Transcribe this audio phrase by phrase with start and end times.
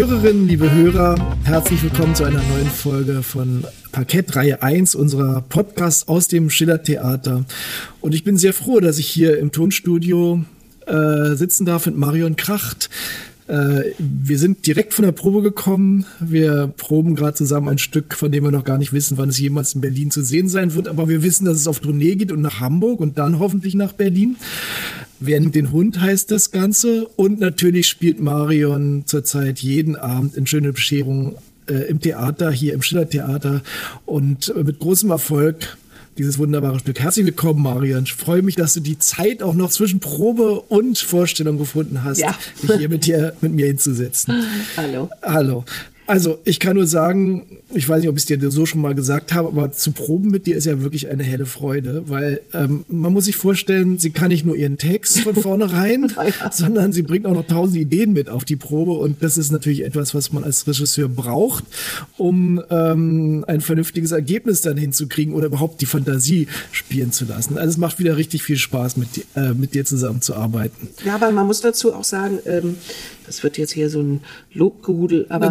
[0.00, 5.42] Liebe Hörerinnen, liebe Hörer, herzlich willkommen zu einer neuen Folge von Parkett Reihe 1 unserer
[5.42, 7.44] Podcast aus dem Schiller Theater.
[8.00, 10.42] Und ich bin sehr froh, dass ich hier im Tonstudio
[10.86, 12.88] äh, sitzen darf mit Marion Kracht.
[13.46, 16.06] Äh, wir sind direkt von der Probe gekommen.
[16.18, 19.38] Wir proben gerade zusammen ein Stück, von dem wir noch gar nicht wissen, wann es
[19.38, 20.88] jemals in Berlin zu sehen sein wird.
[20.88, 23.92] Aber wir wissen, dass es auf Tournee geht und nach Hamburg und dann hoffentlich nach
[23.92, 24.36] Berlin.
[25.20, 27.06] Nimmt den Hund heißt das Ganze.
[27.16, 31.36] Und natürlich spielt Marion zurzeit jeden Abend in Schöne Bescherung
[31.68, 33.62] äh, im Theater, hier im Schiller Theater
[34.06, 35.76] und äh, mit großem Erfolg
[36.18, 37.00] dieses wunderbare Stück.
[37.00, 38.02] Herzlich willkommen, Marion.
[38.04, 42.18] Ich freue mich, dass du die Zeit auch noch zwischen Probe und Vorstellung gefunden hast,
[42.18, 42.36] ja.
[42.62, 44.44] dich hier mit, dir, mit mir hinzusetzen.
[44.76, 45.08] Hallo.
[45.22, 45.64] Hallo.
[46.10, 48.96] Also, ich kann nur sagen, ich weiß nicht, ob ich es dir so schon mal
[48.96, 52.84] gesagt habe, aber zu proben mit dir ist ja wirklich eine helle Freude, weil ähm,
[52.88, 56.12] man muss sich vorstellen, sie kann nicht nur ihren Text von vornherein,
[56.50, 59.84] sondern sie bringt auch noch tausend Ideen mit auf die Probe und das ist natürlich
[59.84, 61.62] etwas, was man als Regisseur braucht,
[62.16, 67.56] um ähm, ein vernünftiges Ergebnis dann hinzukriegen oder überhaupt die Fantasie spielen zu lassen.
[67.56, 70.88] Also es macht wieder richtig viel Spaß, mit, äh, mit dir zusammenzuarbeiten.
[71.04, 72.74] Ja, aber man muss dazu auch sagen, ähm,
[73.30, 75.50] das wird jetzt hier so ein Lobgehudel, aber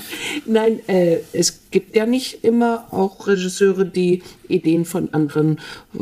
[0.44, 5.58] nein, äh, es gibt ja nicht immer auch Regisseure, die Ideen von anderen,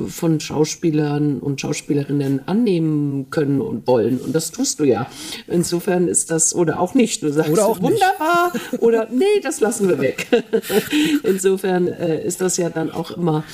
[0.09, 4.19] von Schauspielern und Schauspielerinnen annehmen können und wollen.
[4.19, 5.07] Und das tust du ja.
[5.47, 7.23] Insofern ist das, oder auch nicht.
[7.23, 8.83] Du sagst, oder auch wunderbar, nicht.
[8.83, 10.27] oder nee, das lassen wir weg.
[11.23, 13.45] Insofern äh, ist das ja dann auch immer,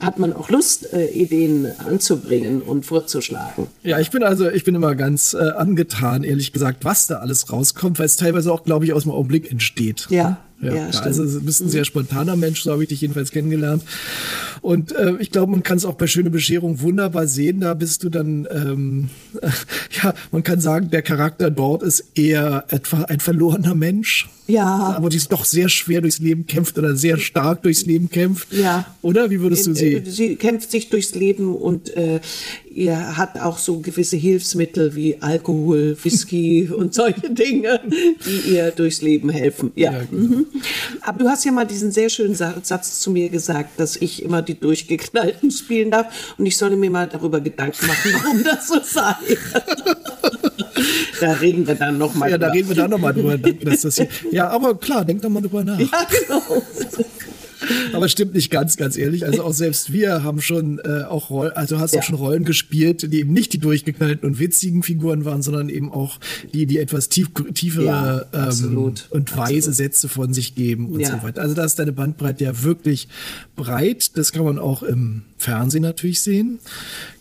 [0.00, 3.68] hat man auch Lust, äh, Ideen anzubringen und vorzuschlagen.
[3.82, 7.50] Ja, ich bin also, ich bin immer ganz äh, angetan, ehrlich gesagt, was da alles
[7.52, 10.06] rauskommt, weil es teilweise auch, glaube ich, aus dem Augenblick entsteht.
[10.10, 10.38] Ja.
[10.60, 13.82] Ja, ja also du bist ein sehr spontaner Mensch, so habe ich dich jedenfalls kennengelernt.
[14.60, 17.60] Und äh, ich glaube, man kann es auch bei Schöne Bescherung wunderbar sehen.
[17.60, 19.10] Da bist du dann, ähm,
[20.02, 24.28] ja, man kann sagen, der Charakter dort ist eher etwa ein verlorener Mensch.
[24.46, 24.94] Ja.
[24.96, 28.52] Aber die ist doch sehr schwer durchs Leben kämpft oder sehr stark durchs Leben kämpft.
[28.52, 28.94] Ja.
[29.00, 29.30] Oder?
[29.30, 30.02] Wie würdest du äh, sie?
[30.04, 32.20] Sie kämpft sich durchs Leben und äh,
[32.70, 37.80] ihr hat auch so gewisse Hilfsmittel wie Alkohol, Whisky und solche Dinge,
[38.26, 39.72] die ihr durchs Leben helfen.
[39.76, 39.92] Ja.
[39.92, 40.36] ja genau.
[40.36, 40.46] mhm.
[41.00, 44.42] Aber du hast ja mal diesen sehr schönen Satz zu mir gesagt, dass ich immer
[44.42, 48.78] die Durchgeknallten spielen darf und ich solle mir mal darüber Gedanken machen, warum das so
[48.82, 49.14] sei.
[51.20, 53.38] da reden wir dann nochmal Ja, da reden wir dann nochmal drüber.
[53.38, 55.78] Dass das hier, ja, aber klar, denk doch mal drüber nach.
[55.78, 56.62] Ja, genau.
[57.92, 59.24] Aber stimmt nicht ganz, ganz ehrlich.
[59.24, 62.00] Also auch selbst wir haben schon äh, auch Rollen, also hast ja.
[62.00, 65.90] auch schon Rollen gespielt, die eben nicht die durchgeknallten und witzigen Figuren waren, sondern eben
[65.92, 66.18] auch
[66.52, 69.72] die, die etwas tief, tiefere ja, ähm, und weise.
[69.72, 71.10] Sätze von sich geben und ja.
[71.10, 71.42] so weiter.
[71.42, 73.08] Also da ist deine Bandbreite ja wirklich
[73.56, 74.16] breit.
[74.16, 76.58] Das kann man auch im Fernsehen natürlich sehen.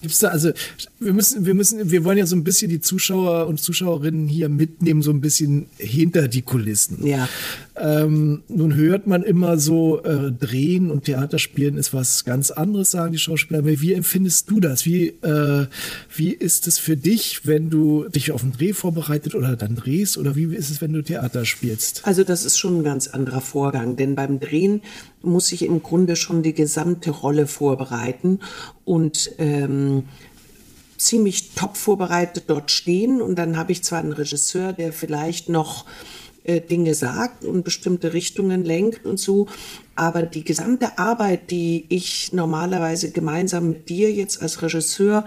[0.02, 0.52] Gibt's da, also
[1.00, 4.50] wir müssen, wir müssen, wir wollen ja so ein bisschen die Zuschauer und Zuschauerinnen hier
[4.50, 7.06] mitnehmen, so ein bisschen hinter die Kulissen.
[7.06, 7.28] Ja.
[7.76, 13.14] Ähm, nun hört man immer so, äh, Drehen und Theaterspielen ist was ganz anderes, sagen
[13.14, 13.66] die Schauspieler.
[13.66, 14.86] Wie empfindest du das?
[14.86, 15.68] Wie, äh,
[16.16, 20.18] wie ist es für dich, wenn du dich auf einen Dreh vorbereitet oder dann drehst?
[20.18, 22.02] Oder wie ist es, wenn du Theater spielst?
[22.06, 24.82] Also das ist schon ein ganz anderer Vorgang, denn beim Drehen
[25.24, 28.40] muss ich im Grunde schon die gesamte Rolle vorbereiten
[28.86, 30.04] und ähm,
[30.98, 33.22] ziemlich top vorbereitet dort stehen.
[33.22, 35.86] Und dann habe ich zwar einen Regisseur, der vielleicht noch
[36.44, 39.48] äh, Dinge sagt und bestimmte Richtungen lenkt und so.
[39.96, 45.24] Aber die gesamte Arbeit, die ich normalerweise gemeinsam mit dir jetzt als Regisseur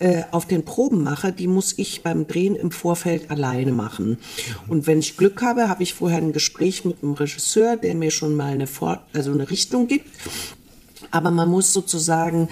[0.00, 4.18] äh, auf den Proben mache, die muss ich beim Drehen im Vorfeld alleine machen.
[4.66, 8.10] Und wenn ich Glück habe, habe ich vorher ein Gespräch mit dem Regisseur, der mir
[8.10, 10.08] schon mal eine, Vor also eine Richtung gibt.
[11.10, 12.48] Aber man muss sozusagen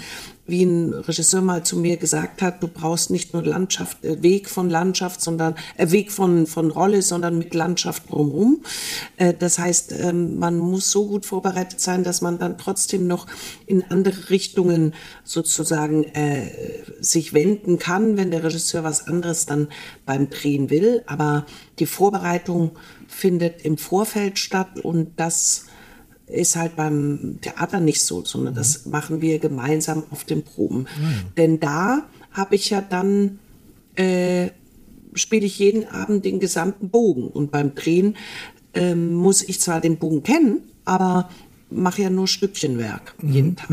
[0.47, 4.49] wie ein Regisseur mal zu mir gesagt hat, du brauchst nicht nur Landschaft, äh, Weg
[4.49, 8.63] von Landschaft, sondern äh, Weg von, von Rolle, sondern mit Landschaft drumherum.
[9.17, 13.27] Äh, das heißt, ähm, man muss so gut vorbereitet sein, dass man dann trotzdem noch
[13.67, 14.95] in andere Richtungen
[15.25, 16.51] sozusagen äh,
[17.01, 19.69] sich wenden kann, wenn der Regisseur was anderes dann
[20.05, 21.03] beim Drehen will.
[21.07, 21.47] Aber
[21.79, 22.73] die Vorbereitung
[23.09, 25.67] findet im Vorfeld statt und das
[26.27, 28.59] ist halt beim Theater nicht so, sondern mhm.
[28.59, 30.81] das machen wir gemeinsam auf den Proben.
[30.81, 30.87] Mhm.
[31.37, 32.03] Denn da
[32.33, 33.39] habe ich ja dann,
[33.95, 34.49] äh,
[35.15, 37.29] spiele ich jeden Abend den gesamten Bogen.
[37.29, 38.17] Und beim Drehen
[38.75, 41.31] äh, muss ich zwar den Bogen kennen, aber
[41.71, 43.33] mache ja nur Stückchenwerk mhm.
[43.33, 43.71] jeden Tag.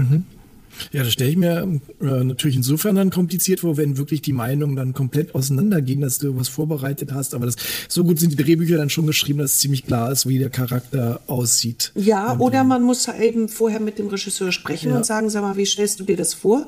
[0.92, 4.76] Ja, das stelle ich mir äh, natürlich insofern dann kompliziert vor, wenn wirklich die Meinungen
[4.76, 7.34] dann komplett auseinandergehen, dass du was vorbereitet hast.
[7.34, 7.56] Aber das,
[7.88, 10.50] so gut sind die Drehbücher dann schon geschrieben, dass es ziemlich klar ist, wie der
[10.50, 11.92] Charakter aussieht.
[11.96, 14.98] Ja, oder man muss eben vorher mit dem Regisseur sprechen ja.
[14.98, 16.66] und sagen, sag mal, wie stellst du dir das vor?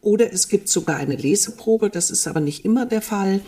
[0.00, 3.40] Oder es gibt sogar eine Leseprobe, das ist aber nicht immer der Fall.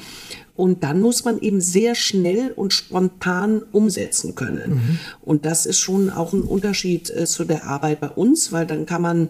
[0.56, 4.70] Und dann muss man eben sehr schnell und spontan umsetzen können.
[4.74, 4.98] Mhm.
[5.20, 8.84] Und das ist schon auch ein Unterschied äh, zu der Arbeit bei uns, weil dann
[8.84, 9.28] kann man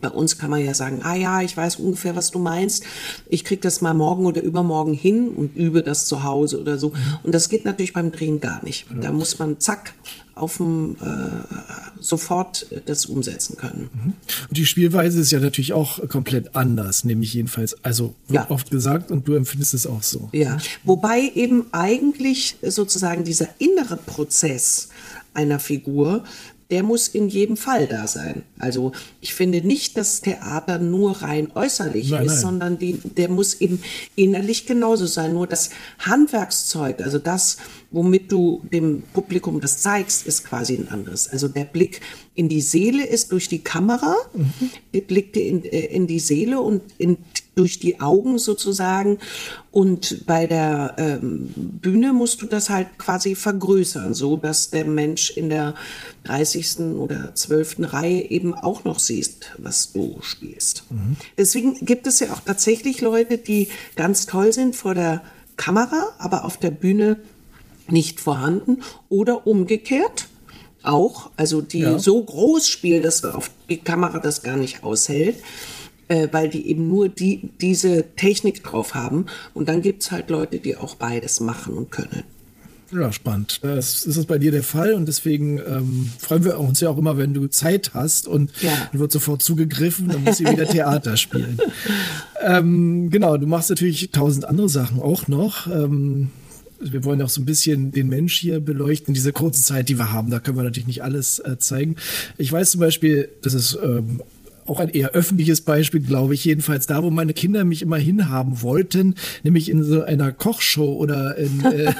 [0.00, 2.84] bei uns kann man ja sagen, ah ja, ich weiß ungefähr, was du meinst.
[3.28, 6.90] Ich krieg das mal morgen oder übermorgen hin und übe das zu Hause oder so.
[6.90, 6.94] Mhm.
[7.24, 8.86] Und das geht natürlich beim Drehen gar nicht.
[9.00, 9.94] Da muss man zack
[10.34, 13.90] auf dem äh, sofort das umsetzen können.
[13.92, 14.12] Mhm.
[14.48, 18.50] Und die Spielweise ist ja natürlich auch komplett anders, nämlich jedenfalls, also wird ja.
[18.50, 20.30] oft gesagt und du empfindest es auch so.
[20.32, 24.88] Ja, wobei eben eigentlich sozusagen dieser innere Prozess
[25.34, 26.24] einer Figur
[26.70, 28.42] der muss in jedem Fall da sein.
[28.58, 32.40] Also ich finde nicht, dass Theater nur rein äußerlich nein, ist, nein.
[32.40, 33.82] sondern die, der muss eben
[34.14, 35.32] innerlich genauso sein.
[35.32, 37.58] Nur das Handwerkszeug, also das,
[37.90, 41.28] womit du dem Publikum das zeigst, ist quasi ein anderes.
[41.28, 42.00] Also der Blick
[42.34, 44.70] in die Seele ist durch die Kamera, mhm.
[44.94, 47.18] der Blick in, äh, in die Seele und in
[47.54, 49.18] durch die Augen sozusagen.
[49.70, 55.30] Und bei der ähm, Bühne musst du das halt quasi vergrößern, so dass der Mensch
[55.36, 55.74] in der
[56.24, 56.78] 30.
[56.96, 57.92] oder 12.
[57.92, 60.84] Reihe eben auch noch siehst, was du spielst.
[60.90, 61.16] Mhm.
[61.36, 65.22] Deswegen gibt es ja auch tatsächlich Leute, die ganz toll sind vor der
[65.56, 67.18] Kamera, aber auf der Bühne
[67.92, 70.28] nicht vorhanden oder umgekehrt
[70.82, 71.98] auch, also die ja.
[71.98, 75.36] so groß spielen, dass auf die Kamera das gar nicht aushält
[76.10, 79.26] äh, weil die eben nur die, diese Technik drauf haben.
[79.54, 82.24] Und dann gibt es halt Leute, die auch beides machen und können.
[82.92, 83.60] Ja, spannend.
[83.62, 87.16] Das ist bei dir der Fall und deswegen ähm, freuen wir uns ja auch immer,
[87.16, 88.72] wenn du Zeit hast und ja.
[88.90, 91.60] dann wird sofort zugegriffen, dann muss sie wieder Theater spielen.
[92.40, 95.68] ähm, genau, du machst natürlich tausend andere Sachen auch noch.
[95.68, 96.30] Ähm,
[96.80, 100.12] wir wollen auch so ein bisschen den Mensch hier beleuchten, diese kurze Zeit, die wir
[100.12, 100.30] haben.
[100.30, 101.96] Da können wir natürlich nicht alles äh, zeigen.
[102.38, 104.22] Ich weiß zum Beispiel, dass es ähm,
[104.70, 108.62] auch ein eher öffentliches Beispiel, glaube ich, jedenfalls da, wo meine Kinder mich immer hinhaben
[108.62, 111.92] wollten, nämlich in so einer Kochshow oder in, äh,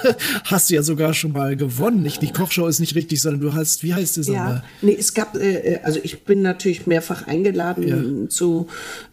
[0.45, 2.03] hast du ja sogar schon mal gewonnen.
[2.03, 4.63] Nicht, die Kochshow ist nicht richtig, sondern du hast, wie heißt es ja?
[4.83, 8.29] Nee, es gab, äh, äh, also ich bin natürlich mehrfach eingeladen ja.
[8.29, 8.69] zu,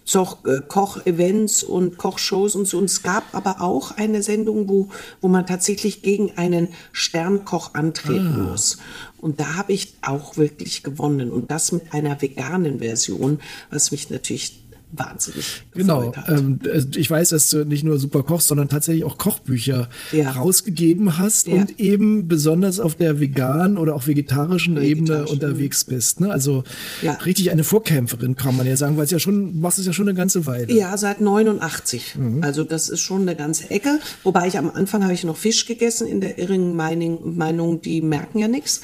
[0.06, 2.78] zu äh, Koch-Events und Kochshows und so.
[2.78, 4.90] Und es gab aber auch eine Sendung, wo,
[5.20, 8.50] wo man tatsächlich gegen einen Sternkoch antreten ah.
[8.52, 8.78] muss.
[9.20, 11.32] Und da habe ich auch wirklich gewonnen.
[11.32, 14.62] Und das mit einer veganen Version, was mich natürlich
[14.92, 16.14] wahnsinnig genau.
[16.28, 16.60] Ähm,
[16.96, 20.32] ich weiß, dass du nicht nur super kochst, sondern tatsächlich auch Kochbücher ja.
[20.32, 21.56] rausgegeben hast ja.
[21.56, 26.22] und eben besonders auf der veganen oder auch vegetarischen Ebene unterwegs bist.
[26.22, 26.32] Ne?
[26.32, 26.64] Also
[27.02, 27.14] ja.
[27.14, 30.08] richtig eine Vorkämpferin, kann man ja sagen, weil es ja schon, machst es ja schon
[30.08, 30.72] eine ganze Weile.
[30.74, 32.16] Ja, seit 89.
[32.16, 32.44] Mhm.
[32.44, 34.00] Also das ist schon eine ganze Ecke.
[34.24, 38.40] Wobei ich am Anfang habe ich noch Fisch gegessen in der irrigen Meinung, die merken
[38.40, 38.82] ja nichts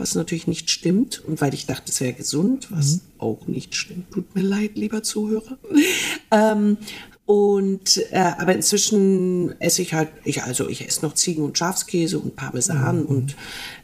[0.00, 3.00] was natürlich nicht stimmt und weil ich dachte, es wäre gesund, was mhm.
[3.18, 4.10] auch nicht stimmt.
[4.10, 5.58] Tut mir leid, lieber Zuhörer.
[6.30, 6.78] ähm,
[7.26, 12.18] und äh, aber inzwischen esse ich halt, ich also ich esse noch Ziegen- und Schafskäse
[12.18, 13.06] und Parmesan mhm.
[13.06, 13.36] und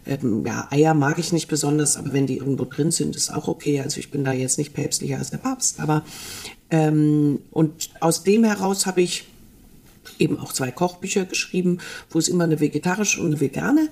[0.05, 3.47] ähm, ja Eier mag ich nicht besonders, aber wenn die irgendwo drin sind, ist auch
[3.47, 3.81] okay.
[3.81, 6.05] Also ich bin da jetzt nicht päpstlicher als der Papst, aber
[6.71, 9.27] ähm, und aus dem heraus habe ich
[10.19, 11.79] eben auch zwei Kochbücher geschrieben,
[12.11, 13.89] wo es immer eine vegetarische und eine vegane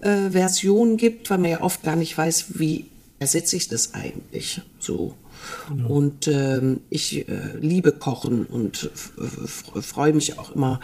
[0.00, 2.86] äh, Version gibt, weil man ja oft gar nicht weiß, wie
[3.18, 5.14] ersetze ich das eigentlich so.
[5.68, 5.88] Genau.
[5.88, 8.90] Und ähm, ich äh, liebe Kochen und
[9.80, 10.80] freue mich auch immer,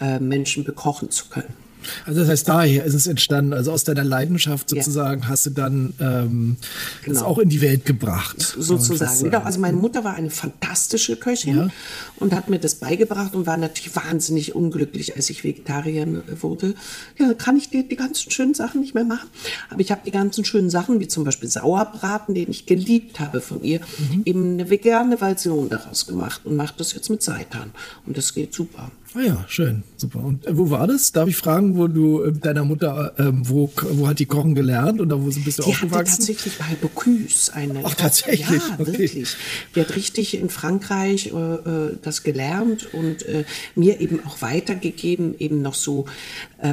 [0.00, 1.63] äh, Menschen bekochen zu können.
[2.06, 5.28] Also das heißt, daher ist es entstanden, also aus deiner Leidenschaft sozusagen ja.
[5.28, 6.56] hast du dann ähm,
[7.02, 7.14] genau.
[7.14, 8.56] das auch in die Welt gebracht.
[8.58, 9.30] Sozusagen.
[9.30, 9.40] Genau.
[9.40, 11.68] Also meine Mutter war eine fantastische Köchin ja.
[12.16, 16.74] und hat mir das beigebracht und war natürlich wahnsinnig unglücklich, als ich Vegetarierin wurde.
[17.18, 19.28] Ja, kann ich die, die ganzen schönen Sachen nicht mehr machen.
[19.70, 23.40] Aber ich habe die ganzen schönen Sachen, wie zum Beispiel Sauerbraten, den ich geliebt habe
[23.40, 24.22] von ihr, mhm.
[24.24, 27.72] eben eine vegane Version daraus gemacht und mache das jetzt mit Seitan.
[28.06, 28.90] Und das geht super.
[29.16, 30.18] Ah ja, schön, super.
[30.24, 31.12] Und äh, wo war das?
[31.12, 35.00] Darf ich fragen, wo du äh, deiner Mutter, äh, wo, wo hat die Kochen gelernt
[35.00, 35.92] oder wo bist du die aufgewachsen?
[35.92, 37.82] Hatte tatsächlich bei Bocuse eine.
[37.84, 38.40] Ach, tatsächlich?
[38.40, 38.86] Ja, okay.
[38.86, 39.36] wirklich.
[39.72, 43.44] Die hat richtig in Frankreich äh, äh, das gelernt und äh,
[43.76, 46.06] mir eben auch weitergegeben, eben noch so.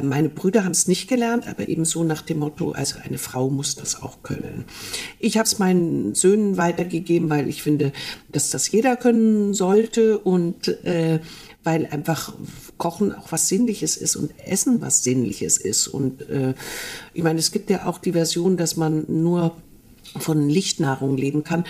[0.02, 3.50] Meine Brüder haben es nicht gelernt, aber eben so nach dem Motto, also eine Frau
[3.50, 4.64] muss das auch können.
[5.18, 7.92] Ich habe es meinen Söhnen weitergegeben, weil ich finde,
[8.30, 10.74] dass das jeder können sollte und
[11.64, 12.32] weil einfach
[12.78, 15.88] Kochen auch was Sinnliches ist und Essen was Sinnliches ist.
[15.88, 16.54] Und äh,
[17.14, 19.54] ich meine, es gibt ja auch die Version, dass man nur
[20.18, 21.64] von Lichtnahrung leben kann.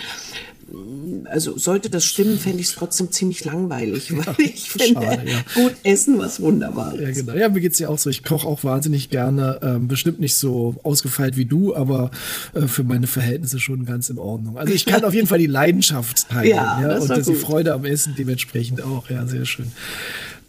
[1.25, 5.43] Also sollte das stimmen, fände ich es trotzdem ziemlich langweilig, weil ich finde, Schade, ja.
[5.53, 7.33] gut essen was wunderbar Ja, genau.
[7.33, 8.09] Ja, mir geht es ja auch so.
[8.09, 9.59] Ich koche auch wahnsinnig gerne.
[9.61, 12.11] Ähm, bestimmt nicht so ausgefeilt wie du, aber
[12.53, 14.57] äh, für meine Verhältnisse schon ganz in Ordnung.
[14.57, 16.43] Also ich kann auf jeden Fall die Leidenschaft teilen.
[16.53, 19.09] Ja, ja und die Freude am Essen dementsprechend auch.
[19.09, 19.71] Ja, sehr schön.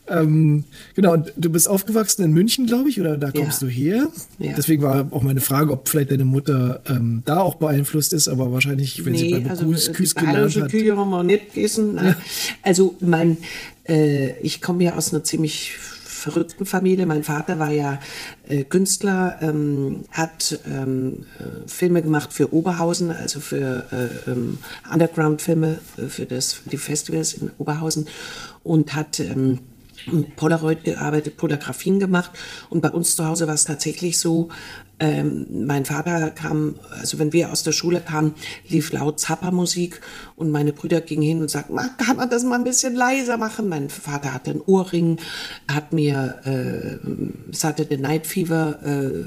[0.06, 3.68] Ähm, genau, und du bist aufgewachsen in München, glaube ich, oder da kommst ja.
[3.68, 4.08] du her.
[4.38, 4.52] Ja.
[4.56, 8.52] Deswegen war auch meine Frage, ob vielleicht deine Mutter ähm, da auch beeinflusst ist, aber
[8.52, 10.70] wahrscheinlich, wenn nee, sie bei also, Küs, Küs gelernt hat.
[10.70, 11.96] Küche haben wir nicht gegessen.
[11.96, 12.16] Ja.
[12.62, 13.38] Also mein,
[13.88, 15.74] äh, ich komme ja aus einer ziemlich
[16.24, 17.04] verrückten Familie.
[17.06, 18.00] Mein Vater war ja
[18.48, 24.58] äh, Künstler, ähm, hat ähm, äh, Filme gemacht für Oberhausen, also für äh, ähm,
[24.90, 28.06] Underground-Filme, äh, für, das, die Festivals in Oberhausen
[28.62, 29.58] und hat ähm,
[30.36, 32.30] Polaroid gearbeitet, Polografien gemacht.
[32.70, 34.48] Und bei uns zu Hause war es tatsächlich so,
[35.00, 38.34] ähm, mein Vater kam, also wenn wir aus der Schule kamen,
[38.68, 40.00] lief laut Zappa-Musik
[40.36, 43.68] und meine Brüder gingen hin und sagten, kann man das mal ein bisschen leiser machen?
[43.68, 45.18] Mein Vater hatte einen Ohrring,
[45.68, 49.24] hat mir äh, Saturday Night Fever äh,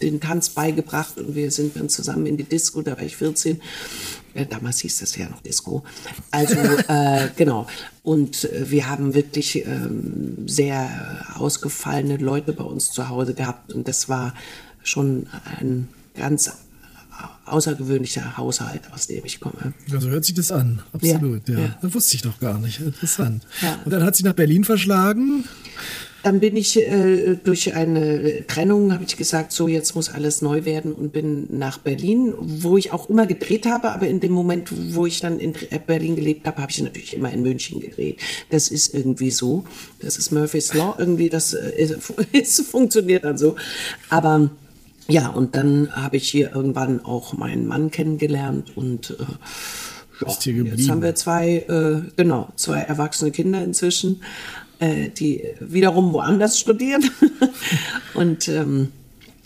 [0.00, 3.60] den Tanz beigebracht und wir sind dann zusammen in die Disco, da war ich 14
[4.44, 5.84] damals hieß das ja noch Disco.
[6.30, 7.66] Also äh, genau.
[8.02, 13.72] Und äh, wir haben wirklich ähm, sehr ausgefallene Leute bei uns zu Hause gehabt.
[13.72, 14.34] Und das war
[14.82, 15.26] schon
[15.58, 16.50] ein ganz
[17.46, 19.72] außergewöhnlicher Haushalt, aus dem ich komme.
[19.86, 20.82] Ja, so hört sich das an.
[20.92, 21.54] Absolut, ja.
[21.54, 21.60] ja.
[21.66, 21.78] ja.
[21.80, 22.80] Das wusste ich doch gar nicht.
[22.80, 23.46] Interessant.
[23.62, 23.78] Ja.
[23.84, 25.44] Und dann hat sie nach Berlin verschlagen.
[26.26, 30.64] Dann bin ich äh, durch eine Trennung, habe ich gesagt, so jetzt muss alles neu
[30.64, 34.72] werden und bin nach Berlin, wo ich auch immer gedreht habe, aber in dem Moment,
[34.92, 35.54] wo ich dann in
[35.86, 38.18] Berlin gelebt habe, habe ich natürlich immer in München gedreht.
[38.50, 39.66] Das ist irgendwie so.
[40.00, 40.96] Das ist Murphy's Law.
[40.98, 41.94] Irgendwie, das äh,
[42.32, 43.54] ist, funktioniert dann so.
[44.10, 44.50] Aber
[45.06, 49.22] ja, und dann habe ich hier irgendwann auch meinen Mann kennengelernt und äh,
[50.26, 56.58] ja, jetzt haben wir zwei, äh, genau, zwei erwachsene Kinder inzwischen äh, die wiederum woanders
[56.58, 57.10] studieren.
[58.14, 58.92] und ähm,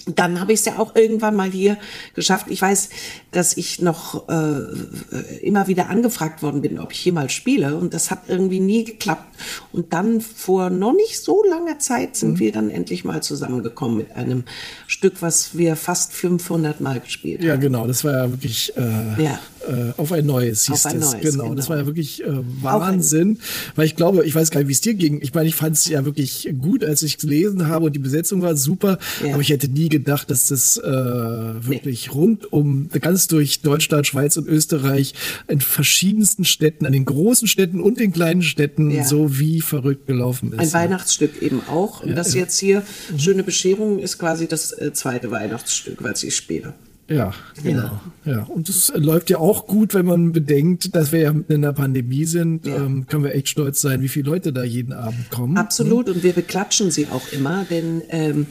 [0.06, 1.76] dann habe ich es ja auch irgendwann mal hier
[2.14, 2.46] geschafft.
[2.48, 2.90] Ich weiß,
[3.30, 7.76] dass ich noch äh, immer wieder angefragt worden bin, ob ich hier mal spiele.
[7.76, 9.24] Und das hat irgendwie nie geklappt.
[9.72, 12.38] Und dann vor noch nicht so langer Zeit sind mhm.
[12.38, 14.44] wir dann endlich mal zusammengekommen mit einem
[14.86, 17.48] Stück, was wir fast 500 Mal gespielt haben.
[17.48, 17.86] Ja, genau.
[17.86, 19.38] Das war ja wirklich äh, ja.
[19.68, 21.12] Äh, auf ein neues hieß auf ein das.
[21.12, 21.44] Neues, genau.
[21.44, 21.54] genau.
[21.54, 22.28] Das war ja wirklich äh,
[22.62, 23.38] Wahnsinn.
[23.76, 25.20] Weil ich glaube, ich weiß gar nicht, wie es dir ging.
[25.22, 28.40] Ich meine, ich fand es ja wirklich gut, als ich gelesen habe und die Besetzung
[28.42, 28.98] war super.
[29.24, 29.34] Ja.
[29.34, 32.12] Aber ich hätte nie gedacht, dass das äh, wirklich nee.
[32.12, 35.14] rund um ganz durch Deutschland, Schweiz und Österreich
[35.48, 39.04] in verschiedensten Städten, an den großen Städten und den kleinen Städten ja.
[39.04, 40.60] so wie verrückt gelaufen ist.
[40.60, 42.02] Ein Weihnachtsstück eben auch.
[42.02, 43.18] Und ja, das jetzt hier, mhm.
[43.18, 46.74] Schöne Bescherung, ist quasi das äh, zweite Weihnachtsstück, was ich spiele.
[47.10, 48.00] Ja, genau.
[48.24, 48.32] Ja.
[48.32, 48.42] ja.
[48.44, 52.24] Und es läuft ja auch gut, wenn man bedenkt, dass wir ja in der Pandemie
[52.24, 52.66] sind.
[52.66, 52.76] Ja.
[52.76, 55.56] Ähm, können wir echt stolz sein, wie viele Leute da jeden Abend kommen.
[55.56, 56.06] Absolut.
[56.06, 56.14] Ne?
[56.14, 58.46] Und wir beklatschen sie auch immer, denn ähm,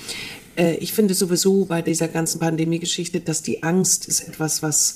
[0.59, 4.95] äh, ich finde sowieso bei dieser ganzen Pandemie-Geschichte, dass die Angst ist etwas, was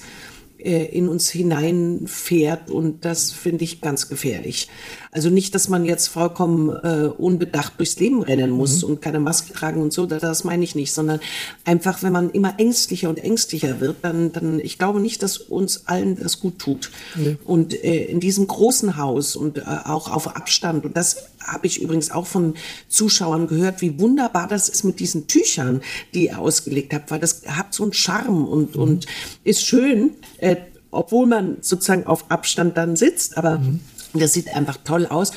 [0.63, 4.69] äh, in uns hineinfährt und das finde ich ganz gefährlich.
[5.11, 8.89] Also nicht, dass man jetzt vollkommen äh, unbedacht durchs Leben rennen muss mhm.
[8.89, 11.19] und keine Maske tragen und so, das, das meine ich nicht, sondern
[11.65, 15.87] einfach, wenn man immer ängstlicher und ängstlicher wird, dann, dann ich glaube nicht, dass uns
[15.87, 16.91] allen das gut tut.
[17.15, 17.37] Mhm.
[17.43, 21.81] Und äh, in diesem großen Haus und äh, auch auf Abstand, und das habe ich
[21.81, 22.55] übrigens auch von
[22.87, 25.81] Zuschauern gehört, wie wunderbar das ist mit diesen Tüchern,
[26.13, 28.81] die ihr ausgelegt habt, weil das hat so einen Charme und, mhm.
[28.81, 29.05] und
[29.43, 30.57] ist schön, äh,
[30.91, 33.79] obwohl man sozusagen auf Abstand dann sitzt, aber mhm.
[34.13, 35.31] das sieht einfach toll aus.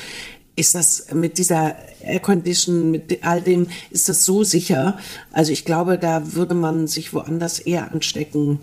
[0.55, 4.97] Ist das mit dieser Air Condition, mit all dem, ist das so sicher?
[5.31, 8.61] Also ich glaube, da würde man sich woanders eher anstecken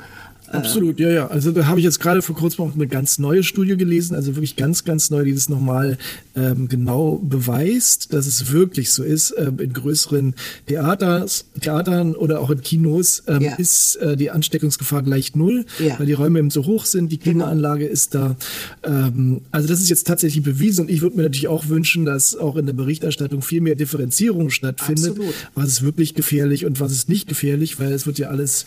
[0.55, 1.27] Absolut, ja, ja.
[1.29, 4.37] Also da habe ich jetzt gerade vor kurzem auch eine ganz neue Studie gelesen, also
[4.37, 5.99] wirklich ganz, ganz neu, die das nochmal
[6.37, 9.35] ähm, genau beweist, dass es wirklich so ist.
[9.39, 10.35] Ähm, in größeren
[10.67, 13.55] Theaters, Theatern oder auch in Kinos ähm, ja.
[13.55, 15.99] ist äh, die Ansteckungsgefahr gleich null, ja.
[15.99, 17.45] weil die Räume eben so hoch sind, die genau.
[17.45, 18.37] Klimaanlage ist da.
[18.83, 22.37] Ähm, also das ist jetzt tatsächlich bewiesen und ich würde mir natürlich auch wünschen, dass
[22.37, 25.11] auch in der Berichterstattung viel mehr Differenzierung stattfindet.
[25.11, 25.35] Absolut.
[25.55, 28.67] Was ist wirklich gefährlich und was ist nicht gefährlich, weil es wird ja alles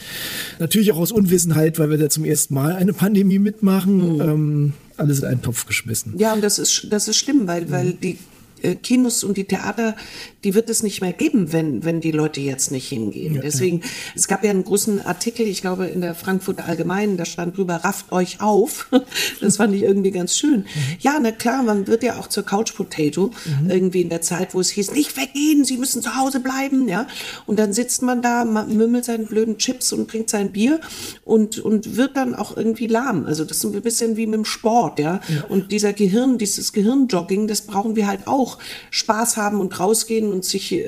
[0.59, 4.21] natürlich auch aus Unwissenheit weil wir da zum ersten Mal eine Pandemie mitmachen, mhm.
[4.21, 6.17] ähm, alles in einen Topf geschmissen.
[6.17, 7.71] Ja, und das ist, das ist schlimm, weil, mhm.
[7.71, 8.17] weil die
[8.61, 9.95] äh, Kinos und die Theater,
[10.43, 13.35] die wird es nicht mehr geben, wenn, wenn die Leute jetzt nicht hingehen.
[13.35, 13.85] Ja, Deswegen, ja.
[14.15, 17.75] es gab ja einen großen Artikel, ich glaube, in der Frankfurter Allgemeinen, da stand drüber,
[17.75, 18.89] rafft euch auf.
[19.41, 20.59] das fand ich irgendwie ganz schön.
[20.59, 20.65] Mhm.
[20.99, 23.69] Ja, na klar, man wird ja auch zur Couch Potato, mhm.
[23.69, 27.07] irgendwie in der Zeit, wo es hieß, nicht weggehen, Sie müssen zu Hause bleiben, ja.
[27.45, 30.79] Und dann sitzt man da, man mümmelt seinen blöden Chips und trinkt sein Bier
[31.25, 33.25] und, und wird dann auch irgendwie lahm.
[33.25, 35.19] Also das ist ein bisschen wie mit dem Sport, ja.
[35.27, 35.43] ja.
[35.49, 38.57] Und dieser Gehirn, dieses Gehirnjogging, das brauchen wir halt auch auch
[38.91, 40.83] Spaß haben und rausgehen und sich äh,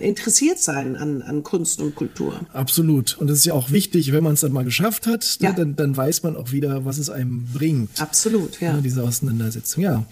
[0.00, 2.38] interessiert sein an, an Kunst und Kultur.
[2.52, 3.16] Absolut.
[3.18, 5.52] Und das ist ja auch wichtig, wenn man es dann mal geschafft hat, ne, ja.
[5.54, 7.98] dann, dann weiß man auch wieder, was es einem bringt.
[7.98, 8.74] Absolut, ja.
[8.74, 10.04] Ne, diese Auseinandersetzung, ja.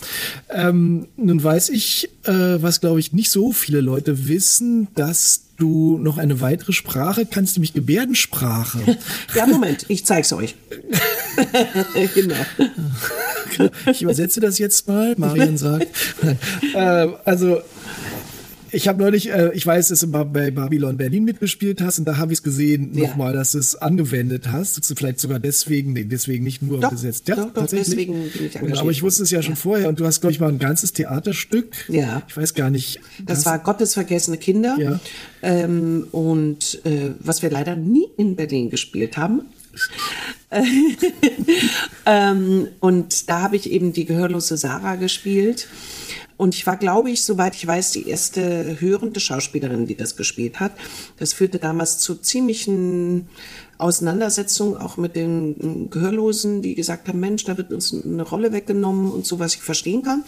[0.49, 5.99] Ähm, nun weiß ich, äh, was glaube ich nicht so viele Leute wissen, dass du
[5.99, 8.97] noch eine weitere Sprache kannst, nämlich Gebärdensprache.
[9.35, 10.55] Ja, Moment, ich zeig's euch.
[12.15, 12.35] genau.
[13.91, 15.15] Ich übersetze das jetzt mal.
[15.19, 15.89] Marian sagt.
[16.75, 17.61] äh, also
[18.73, 22.17] ich habe neulich, äh, ich weiß, dass du bei Babylon Berlin mitgespielt hast und da
[22.17, 23.09] habe ich es gesehen ja.
[23.09, 24.81] nochmal, dass du es angewendet hast.
[24.97, 27.29] Vielleicht sogar deswegen, nee, deswegen nicht nur doch, besetzt.
[27.29, 28.79] Ja, doch, doch, deswegen bin ich engagiert.
[28.79, 29.61] Aber ich wusste es ja schon ja.
[29.61, 31.73] vorher und du hast, glaube ich, mal ein ganzes Theaterstück.
[31.89, 32.23] Ja.
[32.29, 33.01] Ich weiß gar nicht.
[33.25, 34.77] Das war Gottesvergessene Kinder.
[34.79, 35.01] Ja.
[35.43, 39.43] Ähm, und äh, was wir leider nie in Berlin gespielt haben,
[42.07, 45.69] ähm, und da habe ich eben die gehörlose Sarah gespielt.
[46.37, 50.61] Und ich war, glaube ich, soweit ich weiß, die erste hörende Schauspielerin, die das gespielt
[50.61, 50.73] hat.
[51.19, 53.29] Das führte damals zu ziemlichen
[53.79, 59.11] Auseinandersetzungen, auch mit den Gehörlosen, die gesagt haben, Mensch, da wird uns eine Rolle weggenommen
[59.11, 60.25] und so, was ich verstehen kann.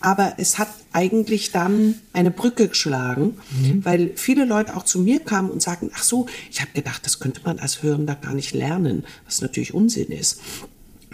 [0.00, 3.84] Aber es hat eigentlich dann eine Brücke geschlagen, mhm.
[3.84, 7.18] weil viele Leute auch zu mir kamen und sagten, ach so, ich habe gedacht, das
[7.18, 10.40] könnte man als Hörender gar nicht lernen, was natürlich Unsinn ist.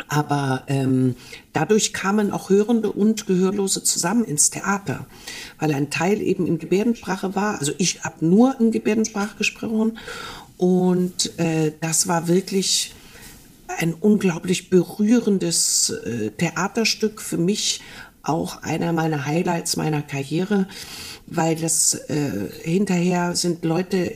[0.09, 1.17] Aber ähm,
[1.53, 5.07] dadurch kamen auch Hörende und Gehörlose zusammen ins Theater,
[5.59, 7.59] weil ein Teil eben in Gebärdensprache war.
[7.59, 9.99] Also ich habe nur in Gebärdensprache gesprochen
[10.57, 12.95] und äh, das war wirklich
[13.79, 17.81] ein unglaublich berührendes äh, Theaterstück für mich,
[18.23, 20.69] auch einer meiner Highlights meiner Karriere,
[21.27, 22.31] weil das äh,
[22.63, 24.13] hinterher sind Leute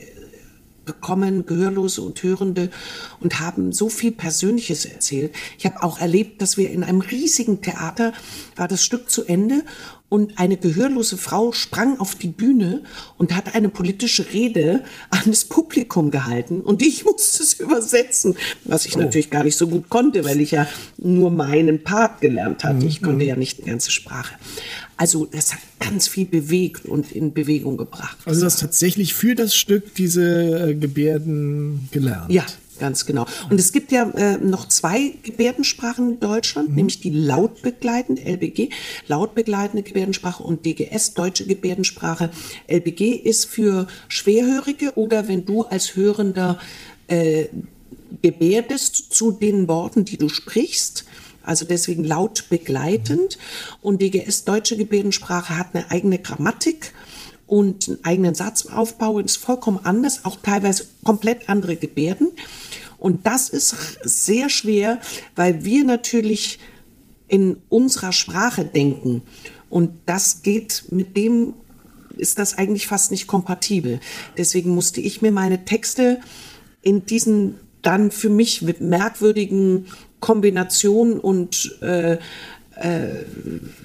[0.87, 2.71] gekommen, Gehörlose und Hörende,
[3.19, 5.35] und haben so viel Persönliches erzählt.
[5.59, 8.13] Ich habe auch erlebt, dass wir in einem riesigen Theater,
[8.55, 9.63] war das Stück zu Ende
[10.09, 12.83] und eine gehörlose Frau sprang auf die Bühne
[13.17, 18.85] und hat eine politische Rede an das Publikum gehalten und ich musste es übersetzen, was
[18.85, 18.99] ich oh.
[18.99, 22.85] natürlich gar nicht so gut konnte, weil ich ja nur meinen Part gelernt hatte.
[22.85, 24.35] Ich konnte ja nicht die ganze Sprache.
[24.97, 28.17] Also das hat ganz viel bewegt und in Bewegung gebracht.
[28.25, 32.31] Also das tatsächlich für das Stück diese äh, Gebärden gelernt.
[32.31, 32.45] Ja,
[32.79, 33.25] Ganz genau.
[33.49, 36.75] Und es gibt ja äh, noch zwei Gebärdensprachen in Deutschland, mhm.
[36.75, 38.69] nämlich die lautbegleitende LBG,
[39.07, 42.29] lautbegleitende Gebärdensprache und DGS, deutsche Gebärdensprache.
[42.67, 46.59] LBG ist für Schwerhörige oder wenn du als Hörender
[47.07, 47.45] äh,
[48.21, 51.05] gebärdest zu den Worten, die du sprichst.
[51.47, 53.37] Also deswegen laut begleitend.
[53.81, 56.93] Und DGS, deutsche Gebärdensprache, hat eine eigene Grammatik
[57.47, 62.29] und einen eigenen Satzaufbau ist vollkommen anders, auch teilweise komplett andere Gebärden.
[62.99, 64.99] Und das ist sehr schwer,
[65.35, 66.59] weil wir natürlich
[67.27, 69.21] in unserer Sprache denken.
[69.69, 71.53] Und das geht mit dem,
[72.17, 73.99] ist das eigentlich fast nicht kompatibel.
[74.37, 76.19] Deswegen musste ich mir meine Texte
[76.81, 79.85] in diesen dann für mich merkwürdigen
[80.19, 82.17] Kombinationen und äh,
[82.79, 83.23] äh,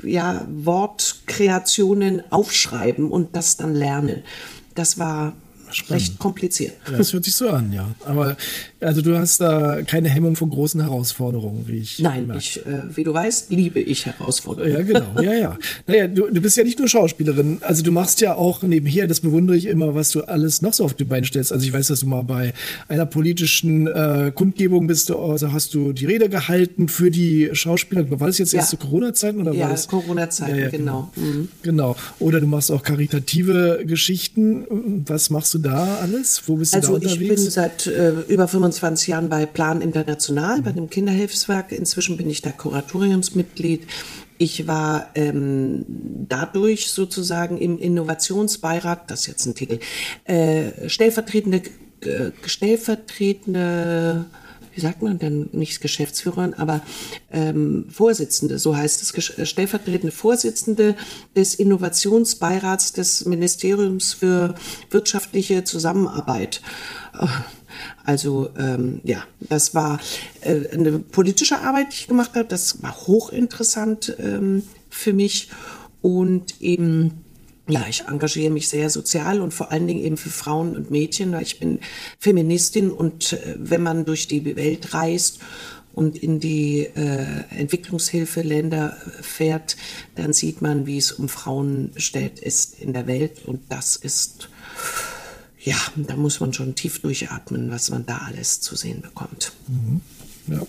[0.03, 4.23] ja, Wortkreationen aufschreiben und das dann lernen.
[4.75, 5.35] Das war
[5.71, 5.90] Spannend.
[6.03, 6.75] recht kompliziert.
[6.90, 7.88] Ja, das hört sich so an, ja.
[8.05, 8.37] Aber
[8.83, 11.99] also du hast da keine Hemmung vor großen Herausforderungen, wie ich.
[11.99, 14.73] Nein, ich, äh, wie du weißt, liebe ich Herausforderungen.
[14.73, 15.03] Ja, genau.
[15.23, 15.59] Ja, ja.
[15.87, 17.59] Naja, du, du bist ja nicht nur Schauspielerin.
[17.61, 20.85] Also du machst ja auch nebenher, das bewundere ich immer, was du alles noch so
[20.85, 21.53] auf die Beine stellst.
[21.53, 22.53] Also ich weiß, dass du mal bei
[22.88, 28.11] einer politischen äh, Kundgebung bist, du, also hast du die Rede gehalten für die Schauspieler.
[28.18, 28.61] War das jetzt ja.
[28.61, 29.87] erst zu Corona-Zeiten oder ja, war das?
[29.87, 30.92] Corona-Zeiten, ja, ja, genau.
[30.92, 31.11] Genau.
[31.16, 31.49] Mhm.
[31.62, 31.97] genau.
[32.18, 35.05] Oder du machst auch karitative Geschichten.
[35.07, 36.42] Was machst du da alles?
[36.47, 37.21] Wo bist du also da unterwegs?
[37.21, 41.73] Also ich bin seit äh, über 25 Jahren bei Plan International, bei dem Kinderhilfswerk.
[41.73, 43.87] Inzwischen bin ich da Kuratoriumsmitglied.
[44.39, 45.85] Ich war ähm,
[46.29, 49.79] dadurch sozusagen im Innovationsbeirat, das ist jetzt ein Titel,
[50.25, 51.63] äh, stellvertretende,
[52.01, 54.27] äh, stellvertretende
[54.75, 56.81] wie sagt man denn, nicht Geschäftsführer, aber
[57.31, 60.97] ähm, Vorsitzende, so heißt es, äh, stellvertretende Vorsitzende
[61.37, 64.55] des Innovationsbeirats des Ministeriums für
[64.91, 66.63] wirtschaftliche Zusammenarbeit.
[68.05, 70.01] Also ähm, ja, das war
[70.40, 72.47] äh, eine politische Arbeit, die ich gemacht habe.
[72.47, 75.51] Das war hochinteressant ähm, für mich.
[76.03, 77.23] und eben
[77.68, 81.33] ja, ich engagiere mich sehr sozial und vor allen Dingen eben für Frauen und Mädchen,
[81.33, 81.79] weil ich bin
[82.18, 85.38] Feministin und äh, wenn man durch die Welt reist
[85.95, 89.77] und in die äh, Entwicklungshilfeländer fährt,
[90.16, 94.49] dann sieht man, wie es um Frauen bestellt ist in der Welt und das ist
[95.64, 99.53] ja, da muss man schon tief durchatmen, was man da alles zu sehen bekommt.
[99.68, 100.01] Mhm.
[100.48, 100.66] Ja.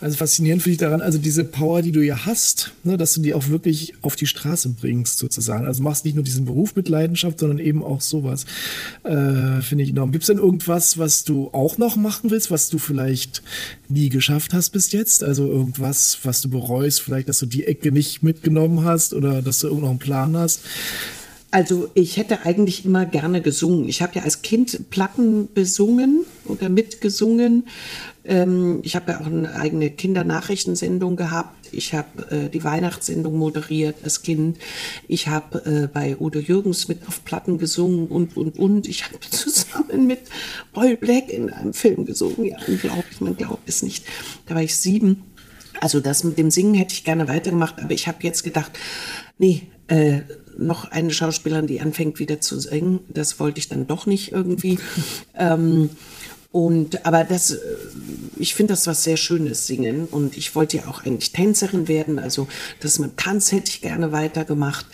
[0.00, 3.20] Also faszinierend finde ich daran, also diese Power, die du ja hast, ne, dass du
[3.20, 5.66] die auch wirklich auf die Straße bringst, sozusagen.
[5.66, 8.46] Also machst nicht nur diesen Beruf mit Leidenschaft, sondern eben auch sowas.
[9.02, 10.12] Äh, finde ich enorm.
[10.12, 13.42] Gibt es denn irgendwas, was du auch noch machen willst, was du vielleicht
[13.88, 15.24] nie geschafft hast bis jetzt?
[15.24, 19.58] Also irgendwas, was du bereust, vielleicht, dass du die Ecke nicht mitgenommen hast oder dass
[19.58, 20.60] du irgendeinen Plan hast?
[21.50, 23.88] Also ich hätte eigentlich immer gerne gesungen.
[23.88, 27.66] Ich habe ja als Kind Platten besungen oder mitgesungen.
[28.24, 31.68] Ähm, ich habe ja auch eine eigene Kindernachrichtensendung gehabt.
[31.72, 34.58] Ich habe äh, die Weihnachtssendung moderiert als Kind.
[35.06, 38.86] Ich habe äh, bei Udo Jürgens mit auf Platten gesungen und, und, und.
[38.86, 40.20] Ich habe zusammen mit
[40.74, 42.44] Paul Black in einem Film gesungen.
[42.44, 44.04] Ja, unglaublich, man glaubt es nicht.
[44.44, 45.22] Da war ich sieben.
[45.80, 48.72] Also das mit dem Singen hätte ich gerne weitergemacht, aber ich habe jetzt gedacht,
[49.38, 50.20] nee, äh,
[50.56, 53.00] noch eine Schauspielerin, die anfängt wieder zu singen.
[53.08, 54.78] Das wollte ich dann doch nicht irgendwie.
[55.34, 55.90] ähm,
[56.50, 57.58] und aber das, äh,
[58.36, 62.18] ich finde das was sehr Schönes singen und ich wollte ja auch eigentlich Tänzerin werden.
[62.18, 62.48] Also
[62.80, 64.86] das mit Tanz hätte ich gerne weitergemacht.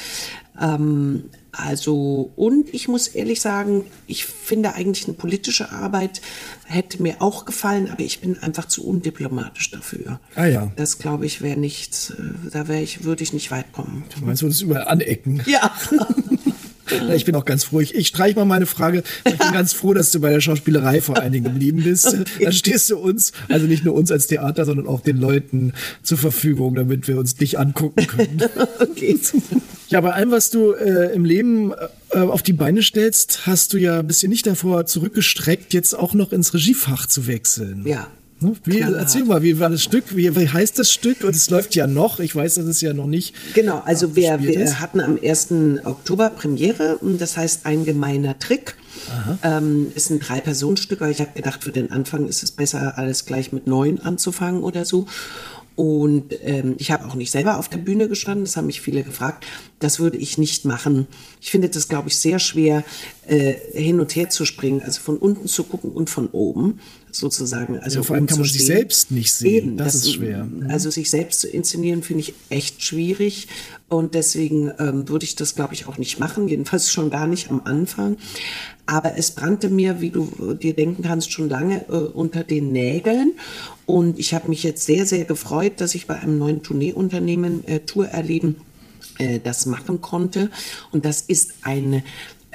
[0.61, 1.25] Ähm,
[1.57, 6.21] also, und ich muss ehrlich sagen, ich finde eigentlich eine politische Arbeit
[6.67, 10.21] hätte mir auch gefallen, aber ich bin einfach zu undiplomatisch dafür.
[10.35, 10.73] Ah ja.
[10.77, 14.05] Das glaube ich wäre nichts, äh, da wäre ich, würde ich nicht weit kommen.
[14.19, 15.43] Du meinst, du würdest überall anecken?
[15.47, 15.71] Ja.
[17.15, 17.81] Ich bin auch ganz froh.
[17.81, 19.03] Ich, ich streiche mal meine Frage.
[19.25, 22.07] Ich bin ganz froh, dass du bei der Schauspielerei vor allen Dingen geblieben bist.
[22.07, 22.25] Okay.
[22.45, 26.19] Dann stehst du uns, also nicht nur uns als Theater, sondern auch den Leuten zur
[26.19, 28.43] Verfügung, damit wir uns dich angucken können.
[28.79, 29.19] Okay.
[29.89, 31.73] Ja, bei allem, was du äh, im Leben
[32.11, 36.15] äh, auf die Beine stellst, hast du ja ein bisschen nicht davor zurückgestreckt, jetzt auch
[36.15, 37.87] noch ins Regiefach zu wechseln.
[37.87, 38.09] Ja.
[38.45, 38.57] Ne?
[38.65, 40.15] Wie, erzähl mal, wie war das Stück?
[40.15, 41.25] Wie, wie, heißt das Stück?
[41.25, 42.21] Und es läuft ja noch.
[42.21, 43.35] Ich weiß, dass es ja noch nicht.
[43.55, 45.49] Genau, also wir, wir hatten am 1.
[45.85, 48.77] Oktober Premiere und das heißt ein gemeiner Trick.
[49.43, 53.27] Ähm, ist ein Drei-Personen-Stück, weil ich habe gedacht, für den Anfang ist es besser, alles
[53.27, 55.07] gleich mit neun anzufangen oder so.
[55.77, 59.03] Und ähm, ich habe auch nicht selber auf der Bühne gestanden, das haben mich viele
[59.03, 59.45] gefragt.
[59.81, 61.09] Das würde ich nicht machen.
[61.41, 62.85] Ich finde das, glaube ich, sehr schwer,
[63.27, 66.79] äh, hin und her zu springen, also von unten zu gucken und von oben
[67.15, 67.79] sozusagen.
[67.79, 69.69] Also ja, vor allem kann man sich selbst nicht sehen.
[69.69, 70.45] Eben, das, das, ist schwer.
[70.45, 70.71] Mhm.
[70.71, 73.49] Also sich selbst zu inszenieren, finde ich echt schwierig.
[73.89, 76.49] Und deswegen ähm, würde ich das, glaube ich, auch nicht machen.
[76.49, 78.17] Jedenfalls schon gar nicht am Anfang.
[78.87, 83.33] Aber es brannte mir, wie du dir denken kannst, schon lange äh, unter den Nägeln.
[83.87, 87.81] Und ich habe mich jetzt sehr, sehr gefreut, dass ich bei einem neuen Tourneeunternehmen äh,
[87.81, 88.57] Tour erleben
[89.19, 90.51] äh, das machen konnte.
[90.91, 92.03] Und das ist eine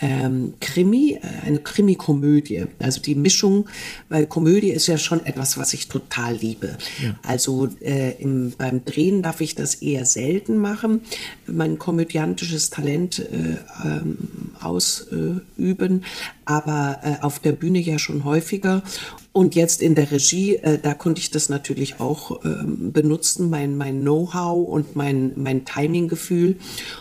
[0.01, 2.65] ähm, Krimi, äh, eine Krimi-Komödie.
[2.79, 3.67] Also die Mischung,
[4.09, 6.77] weil Komödie ist ja schon etwas, was ich total liebe.
[7.03, 7.15] Ja.
[7.23, 11.01] Also äh, im, beim Drehen darf ich das eher selten machen,
[11.45, 14.17] mein komödiantisches Talent äh, ähm,
[14.59, 16.03] ausüben,
[16.45, 18.83] aber äh, auf der Bühne ja schon häufiger.
[19.31, 23.77] Und jetzt in der Regie, äh, da konnte ich das natürlich auch ähm, benutzen, mein,
[23.77, 26.57] mein Know-how und mein, mein Timing-Gefühl.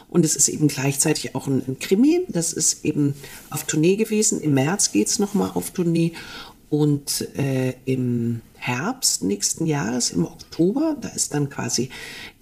[0.08, 2.26] Und es ist eben gleichzeitig auch ein, ein Krimi.
[2.28, 3.14] Das ist eben
[3.50, 4.40] auf Tournee gewesen.
[4.40, 6.12] Im März geht's nochmal auf Tournee.
[6.70, 11.90] Und äh, im Herbst nächsten Jahres, im Oktober, da ist dann quasi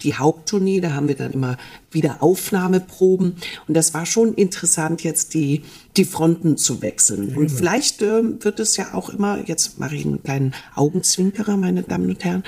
[0.01, 1.57] die Haupttournee, da haben wir dann immer
[1.91, 3.35] wieder Aufnahmeproben.
[3.67, 5.63] Und das war schon interessant, jetzt die,
[5.95, 7.35] die Fronten zu wechseln.
[7.37, 11.83] Und vielleicht äh, wird es ja auch immer, jetzt mache ich einen kleinen Augenzwinkerer, meine
[11.83, 12.43] Damen und Herren,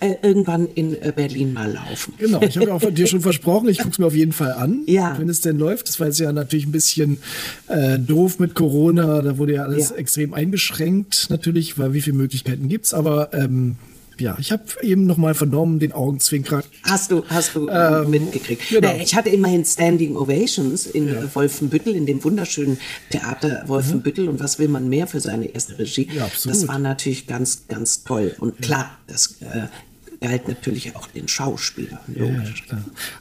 [0.00, 2.14] äh, irgendwann in äh, Berlin mal laufen.
[2.18, 4.52] Genau, ich habe ja auch dir schon versprochen, ich gucke es mir auf jeden Fall
[4.52, 5.16] an, ja.
[5.18, 5.88] wenn es denn läuft.
[5.88, 7.18] Das war jetzt ja natürlich ein bisschen
[7.68, 9.96] äh, doof mit Corona, da wurde ja alles ja.
[9.96, 13.76] extrem eingeschränkt natürlich, weil wie viele Möglichkeiten gibt es, aber ähm,
[14.18, 16.62] ja, ich habe eben noch mal vernommen, den Augenzwinker.
[16.82, 18.68] Hast du, hast du ähm, mitgekriegt.
[18.68, 18.94] Genau.
[18.96, 21.34] Ich hatte immerhin Standing Ovations in ja.
[21.34, 22.78] Wolfenbüttel, in dem wunderschönen
[23.10, 24.24] Theater Wolfenbüttel.
[24.24, 24.30] Mhm.
[24.30, 26.08] Und was will man mehr für seine erste Regie?
[26.12, 26.56] Ja, absolut.
[26.56, 28.34] Das war natürlich ganz, ganz toll.
[28.38, 29.68] Und klar, das äh,
[30.22, 31.98] galt natürlich auch den Schauspielern.
[32.14, 32.24] Ja,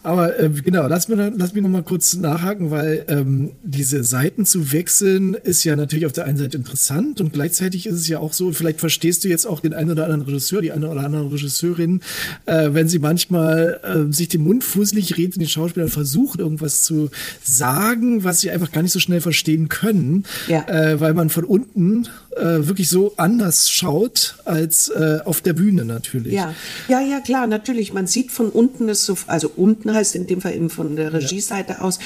[0.03, 4.45] Aber äh, genau, lass, mir, lass mich noch mal kurz nachhaken, weil ähm, diese Seiten
[4.45, 8.19] zu wechseln ist ja natürlich auf der einen Seite interessant und gleichzeitig ist es ja
[8.19, 11.01] auch so, vielleicht verstehst du jetzt auch den einen oder anderen Regisseur, die eine oder
[11.01, 12.01] andere Regisseurin,
[12.45, 16.83] äh, wenn sie manchmal äh, sich den Mund fußlich redet und den Schauspielern versucht, irgendwas
[16.83, 17.09] zu
[17.43, 20.67] sagen, was sie einfach gar nicht so schnell verstehen können, ja.
[20.67, 25.85] äh, weil man von unten äh, wirklich so anders schaut als äh, auf der Bühne
[25.85, 26.33] natürlich.
[26.33, 26.53] Ja,
[26.87, 27.93] ja, ja, klar, natürlich.
[27.93, 31.13] Man sieht von unten es so, also unten heißt in dem Fall eben von der
[31.13, 31.81] Regieseite ja.
[31.81, 31.99] aus,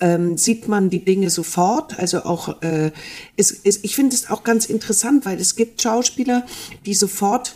[0.00, 1.98] ähm, sieht man die Dinge sofort.
[1.98, 2.90] Also auch, äh,
[3.36, 6.44] es, es, ich finde es auch ganz interessant, weil es gibt Schauspieler,
[6.84, 7.54] die sofort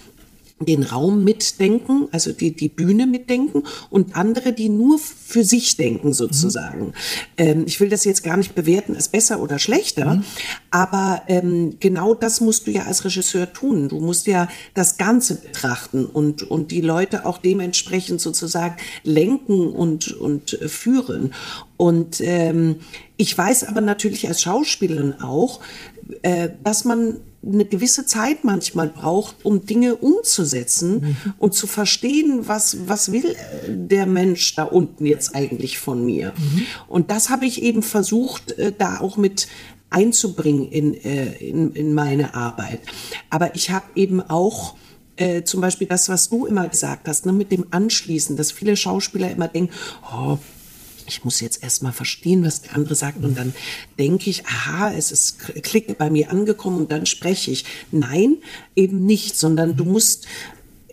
[0.60, 6.12] den Raum mitdenken, also die, die Bühne mitdenken und andere, die nur für sich denken
[6.12, 6.86] sozusagen.
[6.86, 6.92] Mhm.
[7.36, 10.24] Ähm, ich will das jetzt gar nicht bewerten als besser oder schlechter, mhm.
[10.70, 13.88] aber ähm, genau das musst du ja als Regisseur tun.
[13.88, 20.12] Du musst ja das Ganze betrachten und, und die Leute auch dementsprechend sozusagen lenken und,
[20.12, 21.34] und führen.
[21.76, 22.76] Und ähm,
[23.16, 25.60] ich weiß aber natürlich als Schauspielerin auch,
[26.22, 31.34] äh, dass man eine gewisse Zeit manchmal braucht, um Dinge umzusetzen mhm.
[31.38, 33.36] und zu verstehen, was, was will
[33.68, 36.32] der Mensch da unten jetzt eigentlich von mir.
[36.36, 36.62] Mhm.
[36.88, 39.48] Und das habe ich eben versucht, äh, da auch mit
[39.90, 42.80] einzubringen in, äh, in, in meine Arbeit.
[43.30, 44.74] Aber ich habe eben auch
[45.16, 48.76] äh, zum Beispiel das, was du immer gesagt hast, ne, mit dem Anschließen, dass viele
[48.76, 49.72] Schauspieler immer denken,
[50.12, 50.38] oh,
[51.06, 53.54] ich muss jetzt erstmal verstehen, was der andere sagt und dann
[53.98, 57.64] denke ich, aha, es ist Klick bei mir angekommen und dann spreche ich.
[57.90, 58.38] Nein,
[58.74, 60.26] eben nicht, sondern du musst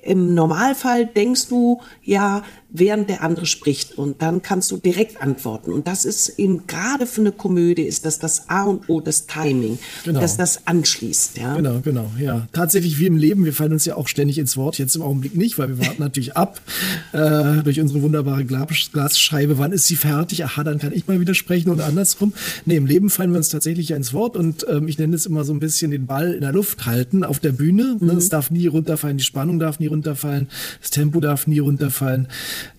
[0.04, 5.74] im Normalfall denkst du, ja, während der andere spricht und dann kannst du direkt antworten.
[5.74, 9.28] Und das ist eben gerade für eine Komödie ist das das A und O, das
[9.28, 10.20] Timing, genau.
[10.20, 11.38] dass das anschließt.
[11.38, 11.56] Ja?
[11.56, 12.48] Genau, genau, ja.
[12.54, 15.36] Tatsächlich wie im Leben, wir fallen uns ja auch ständig ins Wort, jetzt im Augenblick
[15.36, 16.62] nicht, weil wir warten natürlich ab
[17.12, 20.46] äh, durch unsere wunderbare Glasscheibe, wann ist sie fertig?
[20.46, 22.34] Aha, dann kann ich mal widersprechen oder andersrum.
[22.66, 25.26] Nee, im Leben fallen wir uns tatsächlich ja ins Wort und ähm, ich nenne es
[25.26, 27.98] immer so ein bisschen den Ball in der Luft halten auf der Bühne.
[28.00, 28.10] Mhm.
[28.12, 30.48] Es darf nie runterfallen, die Spannung darf nie runterfallen,
[30.80, 32.28] das Tempo darf nie runterfallen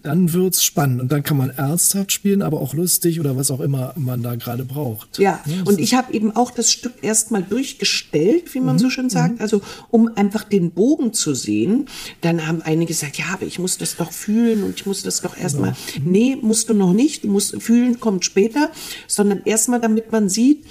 [0.03, 1.01] dann wird's spannend.
[1.01, 4.37] Und dann kann man ernsthaft spielen, aber auch lustig oder was auch immer man da
[4.37, 5.19] gerade braucht.
[5.19, 8.81] Ja, ja und ich habe eben auch das Stück erstmal durchgestellt, wie man mhm.
[8.81, 9.41] so schön sagt, mhm.
[9.41, 11.87] also um einfach den Bogen zu sehen.
[12.21, 15.21] Dann haben einige gesagt, ja, aber ich muss das doch fühlen und ich muss das
[15.21, 15.75] doch erstmal.
[15.95, 16.07] Genau.
[16.07, 16.13] Mhm.
[16.13, 17.25] Nee, musst du noch nicht.
[17.25, 18.71] Du musst fühlen, kommt später,
[19.07, 20.65] sondern erstmal, damit man sieht,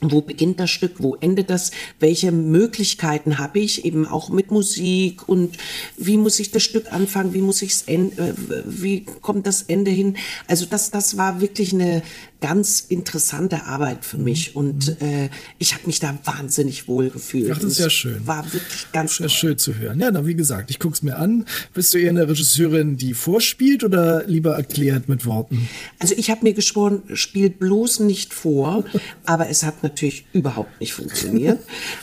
[0.00, 3.84] wo beginnt das Stück, wo endet das, welche Möglichkeiten habe ich?
[3.84, 5.56] Eben auch mit Musik und
[5.96, 8.34] wie muss ich das Stück anfangen, wie muss ich es äh,
[8.66, 10.16] wie kommt das Ende hin?
[10.46, 12.02] Also das, das war wirklich eine,
[12.40, 14.60] ganz interessante Arbeit für mich mhm.
[14.60, 17.50] und äh, ich habe mich da wahnsinnig wohl gefühlt.
[17.52, 18.26] Ach, das ist ja schön.
[18.26, 20.00] War wirklich ganz ja, schön zu hören.
[20.00, 21.46] Ja, na, wie gesagt, ich gucke es mir an.
[21.72, 25.68] Bist du eher eine Regisseurin, die vorspielt oder lieber erklärt mit Worten?
[25.98, 28.84] Also ich habe mir geschworen, spielt bloß nicht vor,
[29.24, 31.60] aber es hat natürlich überhaupt nicht funktioniert,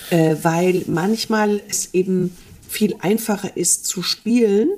[0.10, 2.36] äh, weil manchmal es eben
[2.67, 4.69] viel einfacher ist zu spielen,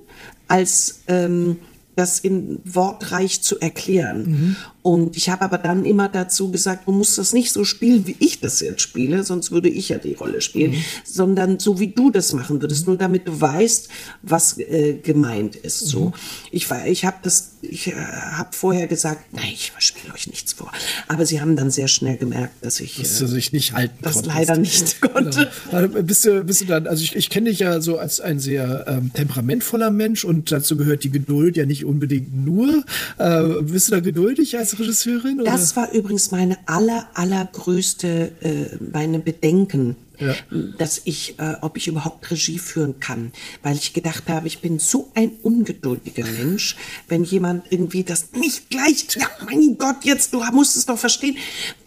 [0.47, 1.57] als ähm,
[1.95, 4.29] das in wortreich zu erklären.
[4.29, 4.55] Mhm.
[4.85, 8.15] Und ich habe aber dann immer dazu gesagt, du musst das nicht so spielen, wie
[8.19, 10.83] ich das jetzt spiele, sonst würde ich ja die Rolle spielen, mhm.
[11.03, 13.89] sondern so wie du das machen würdest, nur damit du weißt,
[14.21, 15.85] was äh, gemeint ist.
[15.85, 15.87] Mhm.
[15.87, 16.13] So,
[16.51, 20.53] ich war, ich habe das, ich äh, habe vorher gesagt, nein, ich spiele euch nichts
[20.53, 20.71] vor.
[21.07, 24.13] Aber sie haben dann sehr schnell gemerkt, dass ich dass du sich nicht halten das
[24.13, 24.35] konntest.
[24.35, 25.49] leider nicht konnte.
[25.71, 26.03] Genau.
[26.03, 28.85] Bist du, bist du dann, also ich, ich kenne dich ja so als ein sehr
[28.87, 32.83] ähm, temperamentvoller Mensch und dazu gehört die Geduld ja nicht unbedingt nur.
[33.17, 35.41] Äh, bist du da geduldig als Regisseurin?
[35.41, 35.51] Oder?
[35.51, 40.35] Das war übrigens meine aller, allergrößte, äh, meine Bedenken ja.
[40.77, 43.31] dass ich, äh, ob ich überhaupt Regie führen kann,
[43.63, 46.75] weil ich gedacht habe, ich bin so ein ungeduldiger Mensch,
[47.07, 51.37] wenn jemand irgendwie das nicht gleich, ja, mein Gott, jetzt, du musst es doch verstehen,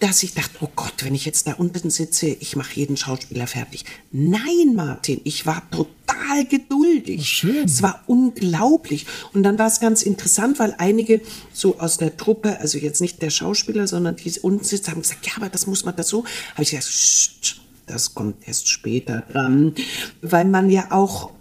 [0.00, 3.46] dass ich dachte, oh Gott, wenn ich jetzt da unten sitze, ich mache jeden Schauspieler
[3.46, 3.84] fertig.
[4.12, 7.20] Nein, Martin, ich war total geduldig.
[7.20, 7.64] Oh, schön.
[7.64, 9.06] Es war unglaublich.
[9.32, 11.20] Und dann war es ganz interessant, weil einige
[11.52, 15.26] so aus der Truppe, also jetzt nicht der Schauspieler, sondern die unten sitzen, haben gesagt,
[15.26, 16.24] ja, aber das muss man das so.
[16.52, 19.74] Habe ich gesagt, Sch, das kommt erst später dran,
[20.22, 21.32] weil man ja auch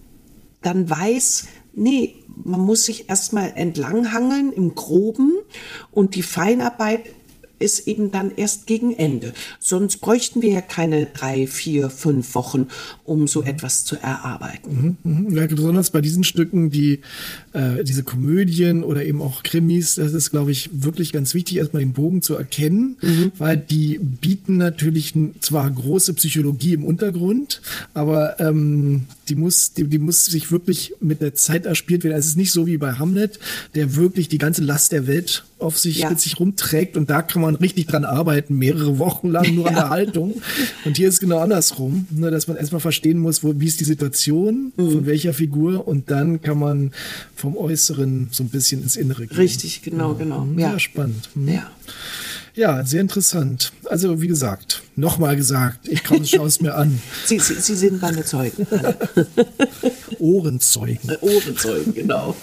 [0.61, 5.33] dann weiß, nee, man muss sich erstmal entlanghangeln im Groben
[5.91, 7.01] und die Feinarbeit
[7.59, 9.33] ist eben dann erst gegen Ende.
[9.59, 12.67] Sonst bräuchten wir ja keine drei, vier, fünf Wochen,
[13.03, 14.97] um so etwas zu erarbeiten.
[15.03, 15.35] Mhm, mhm.
[15.35, 16.99] Ja, besonders bei diesen Stücken, die
[17.53, 21.81] äh, diese Komödien oder eben auch Krimis, das ist, glaube ich, wirklich ganz wichtig, erstmal
[21.81, 23.31] den Bogen zu erkennen, mhm.
[23.37, 27.61] weil die bieten natürlich zwar große Psychologie im Untergrund,
[27.93, 32.17] aber ähm, die muss, die, die muss sich wirklich mit der Zeit erspielt werden.
[32.17, 33.39] Es ist nicht so wie bei Hamlet,
[33.75, 36.09] der wirklich die ganze Last der Welt auf sich ja.
[36.09, 39.75] mit sich rumträgt und da kann man richtig dran arbeiten, mehrere Wochen lang nur an
[39.75, 40.41] der Haltung.
[40.85, 43.85] Und hier ist genau andersrum, ne, dass man erstmal verstehen muss, wo, wie ist die
[43.85, 44.91] Situation, mhm.
[44.91, 46.91] von welcher Figur und dann kann man
[47.35, 49.37] vom Äußeren so ein bisschen ins Innere gehen.
[49.37, 50.47] Richtig, genau, genau.
[50.55, 51.29] Ja, ja spannend.
[51.35, 51.47] Mhm.
[51.49, 51.71] Ja.
[52.53, 53.71] Ja, sehr interessant.
[53.85, 56.99] Also wie gesagt, nochmal gesagt, ich komme, schaue es mir an.
[57.25, 58.65] Sie, Sie, Sie sind meine Zeugen.
[60.19, 61.17] Ohrenzeugen.
[61.21, 62.35] Ohrenzeugen, genau.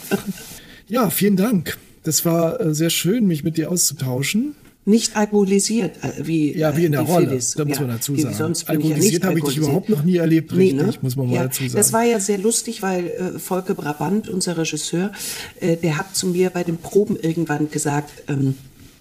[0.89, 1.77] Ja, vielen Dank.
[2.05, 4.55] Das war äh, sehr schön, mich mit dir auszutauschen.
[4.87, 7.53] Nicht alkoholisiert, äh, wie Ja, wie in der äh, Rolle, Phyllis.
[7.55, 8.35] da muss Ja, man dazu sagen.
[8.35, 10.93] sonst ja Alkoholisiert nicht habe ich dich überhaupt noch nie erlebt, Nee, richtig, ne?
[11.01, 11.75] muss man mal ja, dazu sagen.
[11.77, 15.13] Das war ja sehr lustig, weil äh, Volker Brabant, unser Regisseur,
[15.61, 18.57] äh, der hat zu mir bei den Proben irgendwann gesagt, ähm,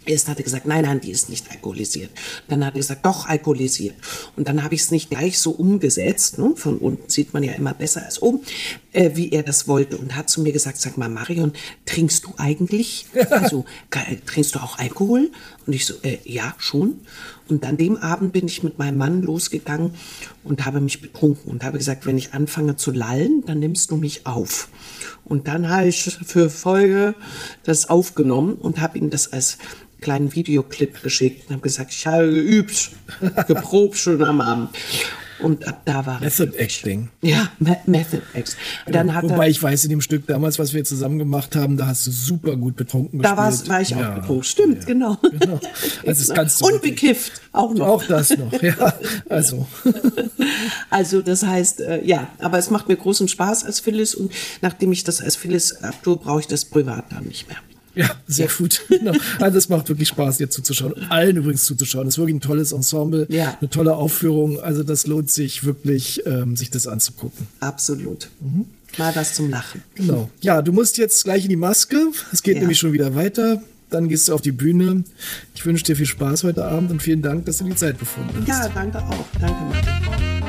[0.06, 2.12] Erst hat er gesagt, nein, nein, die ist nicht alkoholisiert.
[2.48, 3.96] Dann hat er gesagt, doch alkoholisiert.
[4.36, 6.38] Und dann habe ich es nicht gleich so umgesetzt.
[6.38, 6.54] Ne?
[6.56, 8.42] Von unten sieht man ja immer besser als oben,
[8.92, 9.98] äh, wie er das wollte.
[9.98, 11.54] Und hat zu mir gesagt, sag mal, Marion,
[11.86, 13.06] trinkst du eigentlich?
[13.34, 13.66] Also
[14.26, 15.32] trinkst du auch Alkohol?
[15.66, 17.02] Und ich so, äh, ja, schon.
[17.54, 19.92] Und an dem Abend bin ich mit meinem Mann losgegangen
[20.44, 23.96] und habe mich betrunken und habe gesagt, wenn ich anfange zu lallen, dann nimmst du
[23.96, 24.70] mich auf.
[25.24, 27.14] Und dann habe ich für Folge
[27.64, 29.60] das aufgenommen und habe ihm das als
[30.02, 32.90] kleinen Videoclip geschickt und habe gesagt, ich habe geübt,
[33.48, 34.70] geprobt schon am Abend.
[35.40, 36.20] Und ab da war.
[36.20, 37.10] Method Acting.
[37.22, 38.56] Ja, Me Method Acts.
[38.86, 41.78] Dann hat Wobei er, ich weiß, in dem Stück damals, was wir zusammen gemacht haben,
[41.78, 43.38] da hast du super gut betrunken da gespielt.
[43.38, 44.44] war's, war ich Ja, auch betrunken.
[44.44, 45.18] Stimmt, genau.
[45.40, 45.60] Genau.
[46.06, 47.88] Also ganz Und bekifft, auch noch.
[47.88, 48.94] Auch das noch, ja.
[49.30, 49.68] Also,
[50.90, 54.92] Also das heißt, äh, ja, aber es macht mir großen Spaß als Phyllis und nachdem
[54.92, 57.58] ich das als Phyllis abtue, brauche ich das privat dann nicht mehr.
[57.96, 58.82] Ja, sehr gut.
[58.90, 59.14] Genau.
[59.40, 60.94] Also es macht wirklich Spaß, dir zuzuschauen.
[60.94, 62.08] Und allen übrigens zuzuschauen.
[62.08, 63.58] Es ist wirklich ein tolles Ensemble, Ja.
[63.60, 64.60] eine tolle Aufführung.
[64.62, 67.48] Also das lohnt sich wirklich, ähm, sich das anzugucken.
[67.60, 68.30] Absolut.
[68.42, 68.66] Mhm.
[68.98, 69.82] Mal was zum Lachen.
[69.96, 70.30] Genau.
[70.42, 71.98] Ja, du musst jetzt gleich in die Maske.
[72.32, 72.62] Es geht Ja.
[72.62, 73.62] nämlich schon wieder weiter.
[73.90, 75.04] Dann gehst du auf die Bühne.
[75.56, 78.36] Ich wünsche dir viel Spaß heute Abend und vielen Dank, dass du die Zeit gefunden
[78.40, 78.48] hast.
[78.48, 79.26] Ja, danke auch.
[79.40, 80.43] Danke, Martin.